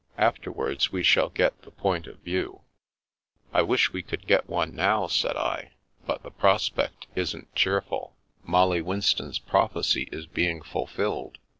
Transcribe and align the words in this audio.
After 0.17 0.51
wards 0.51 0.91
we 0.91 1.03
shall 1.03 1.29
get 1.29 1.61
the 1.61 1.69
point 1.69 2.07
of 2.07 2.17
view."" 2.21 2.61
I 3.53 3.61
wish 3.61 3.93
we 3.93 4.01
could 4.01 4.25
get 4.25 4.49
one 4.49 4.73
now," 4.75 5.05
said 5.05 5.37
I." 5.37 5.73
But 6.07 6.23
the 6.23 6.31
prospect 6.31 7.05
isn't 7.13 7.53
cheerful. 7.53 8.15
Molly 8.43 8.81
Winston's 8.81 9.37
proph 9.37 9.75
ecy 9.75 10.11
is 10.11 10.25
being 10.25 10.63
fulfilled. 10.63 11.37